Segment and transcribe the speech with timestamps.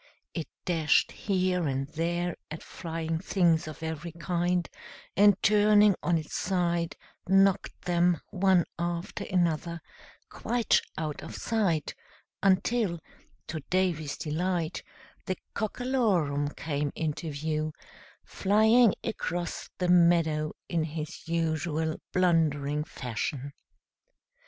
[0.33, 4.67] It dashed here and there at flying things of every kind,
[5.15, 6.95] and, turning on its side,
[7.29, 9.79] knocked them, one after another,
[10.27, 11.93] quite out of sight,
[12.41, 12.97] until,
[13.45, 14.81] to Davy's delight,
[15.27, 17.71] the Cockalorum came into view,
[18.25, 23.53] flying across the meadow in his usual blundering fashion.